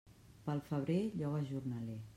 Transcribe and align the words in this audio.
Pel 0.47 0.63
febrer, 0.71 0.97
lloga 1.21 1.45
jornaler. 1.53 2.05